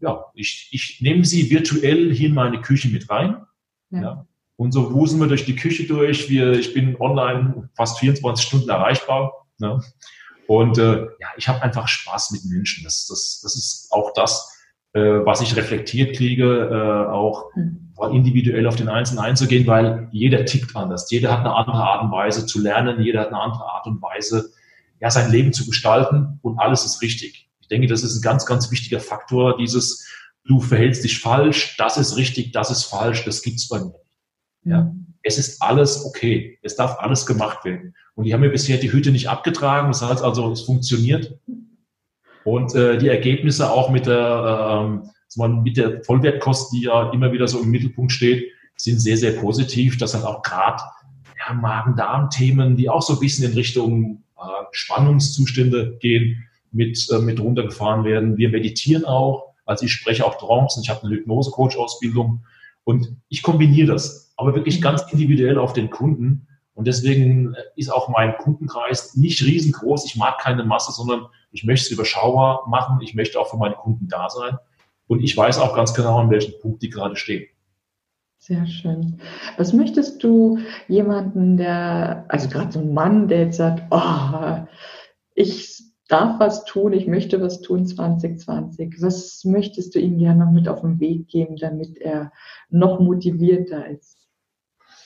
Ja, 0.02 0.26
ich, 0.34 0.70
ich 0.72 1.02
nehme 1.02 1.24
sie 1.24 1.52
virtuell 1.52 2.12
hier 2.12 2.30
in 2.30 2.34
meine 2.34 2.62
Küche 2.62 2.90
mit 2.90 3.08
rein. 3.08 3.46
Ja. 3.92 4.02
ja. 4.02 4.28
Und 4.56 4.72
so 4.72 4.92
wuseln 4.92 5.22
wir 5.22 5.28
durch 5.28 5.46
die 5.46 5.56
Küche 5.56 5.86
durch. 5.86 6.32
Wir, 6.32 6.54
ich 6.54 6.74
bin 6.74 7.00
online 7.00 7.70
fast 7.76 8.00
24 8.00 8.44
Stunden 8.44 8.70
erreichbar. 8.70 9.46
Ne? 9.60 9.80
Und 10.48 10.80
äh, 10.80 11.02
ja, 11.20 11.28
ich 11.38 11.48
habe 11.48 11.62
einfach 11.62 11.88
Spaß 11.88 12.32
mit 12.32 12.46
Menschen. 12.46 12.86
Das, 12.86 13.06
das, 13.06 13.40
das 13.44 13.56
ist 13.56 13.92
auch 13.92 14.14
das, 14.16 14.52
äh, 14.94 15.00
was 15.00 15.42
ich 15.42 15.56
reflektiert 15.56 16.16
kriege, 16.16 16.70
äh, 16.72 17.12
auch 17.12 17.56
mhm. 17.56 17.85
Individuell 18.12 18.68
auf 18.68 18.76
den 18.76 18.90
Einzelnen 18.90 19.24
einzugehen, 19.24 19.66
weil 19.68 20.10
jeder 20.12 20.46
tickt 20.46 20.76
anders. 20.76 21.10
Jeder 21.10 21.32
hat 21.32 21.40
eine 21.40 21.56
andere 21.56 21.78
Art 21.78 22.04
und 22.04 22.12
Weise 22.12 22.46
zu 22.46 22.62
lernen, 22.62 23.02
jeder 23.02 23.22
hat 23.22 23.28
eine 23.30 23.40
andere 23.40 23.64
Art 23.64 23.88
und 23.88 24.02
Weise, 24.02 24.52
ja, 25.00 25.10
sein 25.10 25.32
Leben 25.32 25.54
zu 25.54 25.66
gestalten 25.66 26.40
und 26.42 26.60
alles 26.60 26.86
ist 26.86 27.02
richtig. 27.02 27.50
Ich 27.60 27.68
denke, 27.68 27.88
das 27.88 28.04
ist 28.04 28.18
ein 28.18 28.22
ganz, 28.22 28.46
ganz 28.46 28.72
wichtiger 28.72 29.00
Faktor, 29.00 29.58
dieses, 29.58 30.08
du 30.46 30.60
verhältst 30.60 31.04
dich 31.04 31.20
falsch, 31.20 31.76
das 31.78 31.98
ist 31.98 32.18
richtig, 32.18 32.52
das 32.52 32.70
ist 32.70 32.84
falsch, 32.84 33.26
das 33.26 33.42
gibt's 33.42 33.68
bei 33.68 33.80
mir. 33.80 33.96
Ja. 34.66 34.82
Mhm. 34.84 35.06
Es 35.24 35.40
ist 35.40 35.62
alles 35.62 36.06
okay. 36.06 36.60
Es 36.62 36.76
darf 36.76 37.00
alles 37.00 37.26
gemacht 37.26 37.66
werden. 37.66 37.96
Und 38.14 38.26
die 38.26 38.34
haben 38.34 38.42
mir 38.42 38.52
bisher 38.52 38.78
die 38.78 38.92
Hüte 38.92 39.12
nicht 39.12 39.28
abgetragen. 39.28 39.88
Das 39.88 40.04
heißt 40.04 40.24
also, 40.24 40.52
es 40.52 40.62
funktioniert. 40.62 41.40
Und 42.44 42.76
äh, 42.76 43.00
die 43.00 43.08
Ergebnisse 43.08 43.72
auch 43.72 43.90
mit 43.90 44.06
der, 44.06 45.02
äh, 45.40 45.48
mit 45.48 45.78
der 45.78 46.04
Vollwertkost, 46.04 46.74
die 46.74 46.82
ja 46.82 47.12
immer 47.12 47.32
wieder 47.32 47.48
so 47.48 47.62
im 47.62 47.70
Mittelpunkt 47.70 48.12
steht, 48.12 48.52
sind 48.78 49.00
sehr, 49.00 49.18
sehr 49.18 49.32
positiv. 49.32 49.98
Das 49.98 50.12
sind 50.12 50.24
auch 50.24 50.42
gerade 50.42 50.82
ja, 51.48 51.54
Magen-Darm-Themen, 51.54 52.76
die 52.76 52.90
auch 52.90 53.02
so 53.02 53.14
ein 53.14 53.20
bisschen 53.20 53.50
in 53.50 53.58
Richtung 53.58 54.24
äh, 54.38 54.64
Spannungszustände 54.72 55.98
gehen, 56.00 56.44
mit, 56.72 57.08
äh, 57.12 57.20
mit 57.20 57.40
runtergefahren 57.40 58.04
werden. 58.04 58.38
Wir 58.38 58.50
meditieren 58.50 59.06
auch. 59.06 59.54
Also 59.66 59.86
ich 59.86 59.94
spreche 59.94 60.26
auch 60.26 60.38
Trancen. 60.38 60.84
Ich 60.84 60.90
habe 60.90 61.04
eine 61.04 61.16
Hypnose-Coach-Ausbildung. 61.16 62.44
Und 62.84 63.16
ich 63.30 63.42
kombiniere 63.42 63.88
das, 63.88 64.34
aber 64.38 64.54
wirklich 64.54 64.82
ganz 64.82 65.04
individuell 65.12 65.58
auf 65.58 65.74
den 65.74 65.90
Kunden. 65.90 66.48
Und 66.76 66.88
deswegen 66.88 67.56
ist 67.78 67.92
auch 67.92 68.10
mein 68.10 68.38
Kundenkreis 68.38 69.16
nicht 69.16 69.42
riesengroß. 69.42 70.06
Ich 70.06 70.18
mag 70.18 70.40
keine 70.40 70.66
Masse, 70.66 70.92
sondern 70.92 71.28
ich 71.52 71.64
möchte 71.64 71.86
es 71.86 71.92
überschaubar 71.92 72.68
machen. 72.68 73.00
Ich 73.02 73.16
möchte 73.16 73.40
auch 73.40 73.50
für 73.50 73.58
meine 73.58 73.76
Kunden 73.76 74.08
da 74.10 74.30
sein. 74.30 74.58
Und 75.08 75.22
ich 75.24 75.36
weiß 75.36 75.60
auch 75.60 75.76
ganz 75.76 75.94
genau, 75.94 76.20
an 76.20 76.30
welchem 76.30 76.60
Punkt 76.62 76.82
die 76.82 76.90
gerade 76.90 77.16
stehen. 77.16 77.46
Sehr 78.40 78.66
schön. 78.68 79.22
Was 79.58 79.74
möchtest 79.74 80.24
du 80.24 80.60
jemanden, 80.88 81.58
der, 81.58 82.26
also 82.28 82.48
gerade 82.48 82.72
so 82.72 82.80
ein 82.80 82.94
Mann, 82.94 83.28
der 83.28 83.46
jetzt 83.46 83.58
sagt, 83.58 83.84
oh, 83.90 84.66
ich 85.34 85.84
darf 86.08 86.40
was 86.40 86.66
tun, 86.66 86.94
ich 86.94 87.08
möchte 87.08 87.42
was 87.42 87.62
tun 87.62 87.86
2020. 87.86 89.02
Was 89.02 89.44
möchtest 89.46 89.96
du 89.96 90.00
ihm 90.00 90.18
gerne 90.20 90.46
noch 90.46 90.52
mit 90.52 90.68
auf 90.68 90.82
den 90.82 91.00
Weg 91.00 91.28
geben, 91.28 91.58
damit 91.58 91.98
er 91.98 92.32
noch 92.70 93.00
motivierter 93.00 93.88
ist? 93.88 94.28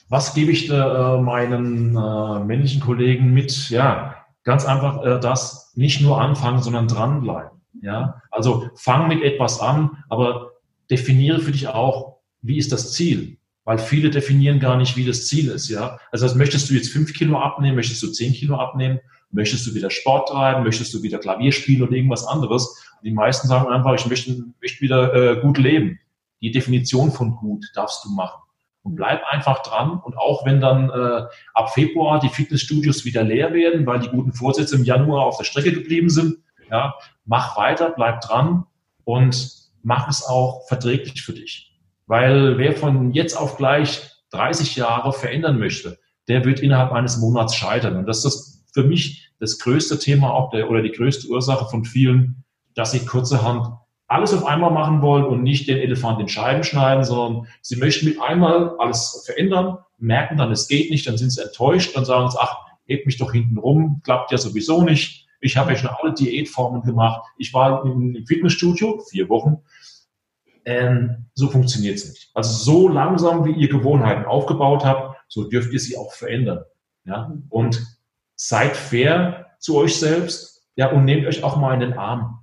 Was 0.10 0.34
gebe 0.34 0.52
ich 0.52 0.70
äh, 0.70 1.18
meinen 1.22 1.96
äh, 1.96 2.40
männlichen 2.44 2.82
Kollegen 2.82 3.32
mit? 3.34 3.70
Ja, 3.70 4.16
ganz 4.44 4.66
einfach 4.66 5.06
äh, 5.06 5.20
das 5.20 5.72
nicht 5.76 6.02
nur 6.02 6.20
anfangen, 6.20 6.62
sondern 6.62 6.88
dranbleiben. 6.88 7.59
Ja, 7.82 8.22
also 8.32 8.70
fang 8.76 9.08
mit 9.08 9.24
etwas 9.24 9.60
an, 9.60 10.04
aber 10.10 10.52
definiere 10.90 11.40
für 11.40 11.52
dich 11.52 11.68
auch, 11.68 12.18
wie 12.42 12.58
ist 12.58 12.72
das 12.72 12.94
Ziel? 12.94 13.38
Weil 13.64 13.78
viele 13.78 14.10
definieren 14.10 14.60
gar 14.60 14.78
nicht, 14.78 14.98
wie 14.98 15.06
das 15.06 15.28
Ziel 15.28 15.50
ist. 15.50 15.70
Ja, 15.70 16.00
also 16.12 16.26
das 16.26 16.36
möchtest 16.36 16.70
du 16.70 16.74
jetzt 16.74 16.92
fünf 16.92 17.14
Kilo 17.14 17.38
abnehmen, 17.40 17.76
möchtest 17.76 18.02
du 18.02 18.08
zehn 18.08 18.34
Kilo 18.34 18.56
abnehmen, 18.56 19.00
möchtest 19.32 19.68
du 19.68 19.76
wieder 19.76 19.92
Sport 19.92 20.30
treiben, 20.30 20.64
möchtest 20.64 20.94
du 20.94 21.04
wieder 21.04 21.20
Klavier 21.20 21.52
spielen 21.52 21.84
oder 21.84 21.92
irgendwas 21.92 22.26
anderes? 22.26 22.84
Die 23.04 23.12
meisten 23.12 23.48
sagen 23.48 23.72
einfach, 23.72 23.94
ich 23.94 24.08
möchte, 24.08 24.44
möchte 24.62 24.82
wieder 24.82 25.14
äh, 25.14 25.42
gut 25.42 25.58
leben. 25.58 26.00
Die 26.42 26.52
Definition 26.52 27.12
von 27.12 27.36
gut 27.36 27.66
darfst 27.76 28.04
du 28.06 28.10
machen. 28.10 28.42
Und 28.82 28.96
bleib 28.96 29.22
einfach 29.30 29.62
dran. 29.62 30.00
Und 30.00 30.18
auch 30.18 30.46
wenn 30.46 30.62
dann 30.62 30.90
äh, 30.90 31.28
ab 31.54 31.74
Februar 31.74 32.20
die 32.20 32.30
Fitnessstudios 32.30 33.06
wieder 33.06 33.24
leer 33.24 33.54
werden, 33.54 33.86
weil 33.86 34.00
die 34.00 34.10
guten 34.10 34.34
Vorsätze 34.34 34.78
im 34.78 34.84
Januar 34.84 35.26
auf 35.26 35.38
der 35.38 35.44
Strecke 35.44 35.74
geblieben 35.74 36.10
sind, 36.10 36.38
ja, 36.72 36.96
mach 37.26 37.58
weiter, 37.58 37.94
bleib 37.96 38.22
dran 38.22 38.66
und 39.04 39.52
mach 39.82 40.08
es 40.10 40.24
auch 40.26 40.68
verträglich 40.68 41.22
für 41.22 41.34
dich. 41.34 41.80
Weil 42.08 42.58
wer 42.58 42.76
von 42.76 43.12
jetzt 43.12 43.36
auf 43.36 43.58
gleich 43.58 44.02
30 44.32 44.76
Jahre 44.76 45.14
verändern 45.14 45.60
möchte, 45.60 46.00
der 46.28 46.46
wird 46.46 46.60
innerhalb 46.60 46.92
eines 46.92 47.18
Monats 47.18 47.56
scheitern. 47.56 47.98
Und 47.98 48.06
das 48.06 48.26
ist 48.26 48.66
für 48.74 48.84
mich 48.84 49.32
das 49.40 49.60
größte 49.60 50.00
Thema 50.00 50.34
auch 50.34 50.52
der, 50.52 50.70
oder 50.70 50.82
die 50.82 50.92
größte 50.92 51.28
Ursache 51.28 51.66
von 51.70 51.86
vielen, 51.86 52.44
dass 52.76 52.92
sie 52.92 53.06
kurzerhand 53.06 53.68
alles 54.08 54.34
auf 54.34 54.46
einmal 54.46 54.72
machen 54.72 55.02
wollen 55.02 55.26
und 55.26 55.44
nicht 55.44 55.68
den 55.68 55.78
Elefant 55.78 56.20
in 56.20 56.28
Scheiben 56.28 56.64
schneiden, 56.64 57.04
sondern 57.04 57.48
sie 57.62 57.78
möchten 57.78 58.08
mit 58.08 58.22
einmal 58.22 58.76
alles 58.80 59.24
verändern 59.26 59.78
merken 60.00 60.38
dann, 60.38 60.52
es 60.52 60.68
geht 60.68 60.90
nicht, 60.90 61.08
dann 61.08 61.18
sind 61.18 61.32
sie 61.32 61.44
enttäuscht, 61.44 61.96
dann 61.96 62.06
sagen 62.06 62.30
sie, 62.30 62.38
ach, 62.40 62.56
hebt 62.86 63.06
mich 63.06 63.18
doch 63.18 63.32
hinten 63.32 63.58
rum, 63.58 64.02
klappt 64.04 64.32
ja 64.32 64.38
sowieso 64.38 64.82
nicht. 64.82 65.19
Ich 65.40 65.58
habe 65.58 65.72
ja 65.72 65.78
schon 65.78 65.90
alle 65.90 66.14
Diätformen 66.14 66.82
gemacht. 66.82 67.30
Ich 67.38 67.54
war 67.54 67.86
im 67.86 68.26
Fitnessstudio, 68.26 69.00
vier 69.10 69.30
Wochen. 69.30 69.58
Ähm, 70.66 71.26
so 71.34 71.48
funktioniert 71.50 71.96
es 71.96 72.10
nicht. 72.10 72.32
Also 72.34 72.52
so 72.52 72.90
langsam, 72.90 73.46
wie 73.46 73.54
ihr 73.54 73.70
Gewohnheiten 73.70 74.26
aufgebaut 74.26 74.84
habt, 74.86 75.18
so 75.28 75.46
dürft 75.50 75.72
ihr 75.72 75.80
sie 75.80 75.98
auch 75.98 76.14
verändern. 76.14 76.64
Ja? 77.06 77.32
Und 77.50 77.82
seid 78.36 78.76
fair 78.76 79.48
zu 79.60 79.78
euch 79.78 79.98
selbst 79.98 80.50
ja, 80.76 80.92
und 80.92 81.04
nehmt 81.04 81.28
euch 81.28 81.44
auch 81.44 81.58
mal 81.58 81.74
in 81.74 81.82
den 81.82 81.94
Arm. 81.94 82.40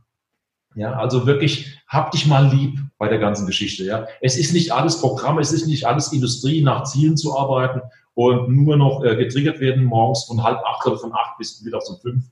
Ja, 0.74 0.92
also 0.92 1.26
wirklich, 1.26 1.80
habt 1.88 2.12
dich 2.12 2.26
mal 2.26 2.46
lieb 2.48 2.78
bei 2.98 3.08
der 3.08 3.18
ganzen 3.18 3.46
Geschichte. 3.46 3.82
Ja, 3.84 4.06
es 4.20 4.36
ist 4.36 4.52
nicht 4.52 4.72
alles 4.72 5.00
Programm, 5.00 5.38
es 5.38 5.52
ist 5.52 5.66
nicht 5.66 5.86
alles 5.86 6.12
Industrie, 6.12 6.62
nach 6.62 6.84
Zielen 6.84 7.16
zu 7.16 7.34
arbeiten 7.38 7.80
und 8.12 8.50
nur 8.50 8.76
noch 8.76 9.02
äh, 9.02 9.16
getriggert 9.16 9.58
werden 9.58 9.84
morgens 9.84 10.24
von 10.24 10.42
halb 10.42 10.62
acht 10.66 10.86
oder 10.86 10.98
von 10.98 11.14
acht 11.14 11.38
bis 11.38 11.62
mittags 11.62 11.88
um 11.88 11.98
fünf, 12.00 12.26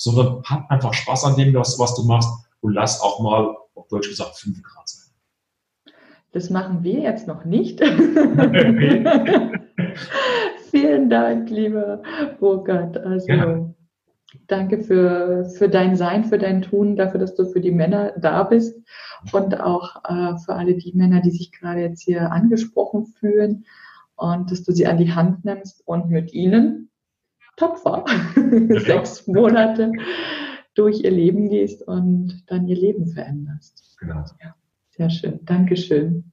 sondern 0.00 0.42
hab 0.44 0.70
einfach 0.70 0.94
Spaß 0.94 1.24
an 1.24 1.36
dem, 1.36 1.52
was, 1.54 1.78
was 1.78 1.94
du 1.94 2.04
machst 2.04 2.30
und 2.60 2.72
lass 2.72 3.02
auch 3.02 3.20
mal, 3.20 3.54
auf 3.74 3.86
Deutsch 3.88 4.08
gesagt, 4.08 4.38
fünf 4.38 4.62
Grad 4.62 4.88
sein. 4.88 5.12
Das 6.32 6.48
machen 6.48 6.82
wir 6.82 7.00
jetzt 7.00 7.26
noch 7.26 7.44
nicht. 7.44 7.80
Vielen 10.70 11.10
Dank, 11.10 11.50
lieber 11.50 12.02
Burkhard. 12.38 12.96
Also, 12.96 13.28
ja. 13.28 13.68
Danke 14.46 14.78
für, 14.78 15.50
für 15.56 15.68
dein 15.68 15.96
Sein, 15.96 16.24
für 16.24 16.38
dein 16.38 16.62
Tun, 16.62 16.94
dafür, 16.96 17.18
dass 17.20 17.34
du 17.34 17.46
für 17.46 17.60
die 17.60 17.72
Männer 17.72 18.12
da 18.16 18.44
bist 18.44 18.80
und 19.32 19.60
auch 19.60 19.96
äh, 20.04 20.38
für 20.38 20.54
alle 20.54 20.76
die 20.76 20.92
Männer, 20.94 21.20
die 21.20 21.32
sich 21.32 21.50
gerade 21.52 21.80
jetzt 21.80 22.02
hier 22.02 22.30
angesprochen 22.30 23.06
fühlen 23.06 23.66
und 24.14 24.50
dass 24.50 24.62
du 24.62 24.72
sie 24.72 24.86
an 24.86 24.98
die 24.98 25.12
Hand 25.12 25.44
nimmst 25.44 25.82
und 25.84 26.10
mit 26.10 26.32
ihnen 26.32 26.89
tapfer 27.60 28.04
ja. 28.68 28.80
sechs 28.80 29.26
Monate 29.26 29.92
durch 30.74 31.04
ihr 31.04 31.10
Leben 31.10 31.50
gehst 31.50 31.86
und 31.86 32.42
dann 32.46 32.66
ihr 32.66 32.76
Leben 32.76 33.06
veränderst. 33.06 33.96
Genau. 34.00 34.24
Ja, 34.42 34.54
sehr 34.90 35.10
schön. 35.10 35.40
Dankeschön. 35.44 36.29